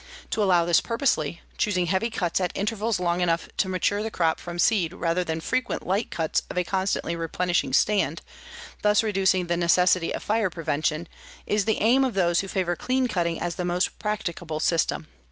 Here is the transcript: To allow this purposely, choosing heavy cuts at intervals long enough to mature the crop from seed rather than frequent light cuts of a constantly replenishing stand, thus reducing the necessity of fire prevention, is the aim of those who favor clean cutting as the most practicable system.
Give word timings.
To 0.31 0.41
allow 0.41 0.65
this 0.65 0.81
purposely, 0.81 1.41
choosing 1.59 1.85
heavy 1.85 2.09
cuts 2.09 2.41
at 2.41 2.51
intervals 2.55 2.99
long 2.99 3.21
enough 3.21 3.47
to 3.57 3.69
mature 3.69 4.01
the 4.01 4.09
crop 4.09 4.39
from 4.39 4.57
seed 4.57 4.93
rather 4.93 5.23
than 5.23 5.39
frequent 5.41 5.85
light 5.85 6.09
cuts 6.09 6.41
of 6.49 6.57
a 6.57 6.63
constantly 6.63 7.15
replenishing 7.15 7.71
stand, 7.71 8.23
thus 8.81 9.03
reducing 9.03 9.45
the 9.45 9.57
necessity 9.57 10.11
of 10.11 10.23
fire 10.23 10.49
prevention, 10.49 11.07
is 11.45 11.65
the 11.65 11.83
aim 11.83 12.03
of 12.03 12.15
those 12.15 12.39
who 12.39 12.47
favor 12.47 12.75
clean 12.75 13.05
cutting 13.07 13.39
as 13.39 13.57
the 13.57 13.63
most 13.63 13.99
practicable 13.99 14.59
system. 14.59 15.05